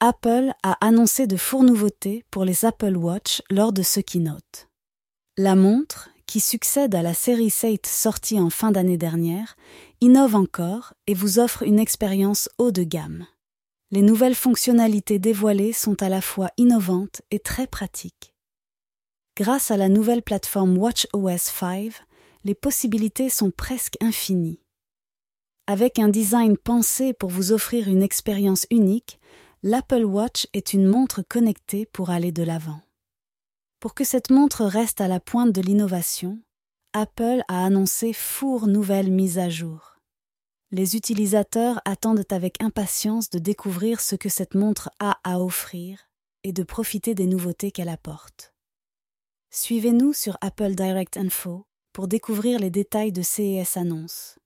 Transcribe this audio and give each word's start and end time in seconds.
Apple 0.00 0.52
a 0.62 0.72
annoncé 0.86 1.26
de 1.26 1.38
fourres 1.38 1.62
nouveautés 1.62 2.22
pour 2.30 2.44
les 2.44 2.66
Apple 2.66 2.96
Watch 2.98 3.40
lors 3.48 3.72
de 3.72 3.82
ce 3.82 4.00
keynote. 4.00 4.68
La 5.38 5.54
montre, 5.54 6.10
qui 6.26 6.40
succède 6.40 6.94
à 6.94 7.00
la 7.00 7.14
série 7.14 7.50
8 7.50 7.86
sortie 7.86 8.38
en 8.38 8.50
fin 8.50 8.72
d'année 8.72 8.98
dernière, 8.98 9.56
innove 10.02 10.34
encore 10.34 10.92
et 11.06 11.14
vous 11.14 11.38
offre 11.38 11.62
une 11.62 11.78
expérience 11.78 12.50
haut 12.58 12.72
de 12.72 12.82
gamme. 12.82 13.26
Les 13.90 14.02
nouvelles 14.02 14.34
fonctionnalités 14.34 15.18
dévoilées 15.18 15.72
sont 15.72 16.02
à 16.02 16.10
la 16.10 16.20
fois 16.20 16.50
innovantes 16.58 17.22
et 17.30 17.38
très 17.38 17.66
pratiques. 17.66 18.34
Grâce 19.34 19.70
à 19.70 19.78
la 19.78 19.88
nouvelle 19.88 20.22
plateforme 20.22 20.76
WatchOS 20.76 21.38
5, 21.38 21.92
les 22.44 22.54
possibilités 22.54 23.30
sont 23.30 23.50
presque 23.50 23.96
infinies. 24.02 24.60
Avec 25.66 25.98
un 25.98 26.08
design 26.08 26.58
pensé 26.58 27.14
pour 27.14 27.30
vous 27.30 27.52
offrir 27.52 27.88
une 27.88 28.02
expérience 28.02 28.66
unique, 28.70 29.18
l'Apple 29.68 30.04
Watch 30.04 30.46
est 30.52 30.74
une 30.74 30.86
montre 30.86 31.22
connectée 31.22 31.86
pour 31.86 32.10
aller 32.10 32.30
de 32.30 32.44
l'avant. 32.44 32.80
Pour 33.80 33.94
que 33.94 34.04
cette 34.04 34.30
montre 34.30 34.64
reste 34.64 35.00
à 35.00 35.08
la 35.08 35.18
pointe 35.18 35.50
de 35.50 35.60
l'innovation, 35.60 36.38
Apple 36.92 37.42
a 37.48 37.64
annoncé 37.64 38.12
four 38.12 38.68
nouvelles 38.68 39.10
mises 39.10 39.40
à 39.40 39.48
jour. 39.48 39.96
Les 40.70 40.94
utilisateurs 40.94 41.80
attendent 41.84 42.24
avec 42.30 42.62
impatience 42.62 43.28
de 43.28 43.40
découvrir 43.40 44.00
ce 44.00 44.14
que 44.14 44.28
cette 44.28 44.54
montre 44.54 44.88
a 45.00 45.18
à 45.24 45.40
offrir 45.40 45.98
et 46.44 46.52
de 46.52 46.62
profiter 46.62 47.16
des 47.16 47.26
nouveautés 47.26 47.72
qu'elle 47.72 47.88
apporte. 47.88 48.54
Suivez-nous 49.50 50.12
sur 50.12 50.38
Apple 50.42 50.76
Direct 50.76 51.16
Info 51.16 51.66
pour 51.92 52.06
découvrir 52.06 52.60
les 52.60 52.70
détails 52.70 53.10
de 53.10 53.22
CES 53.22 53.76
Annonce. 53.76 54.38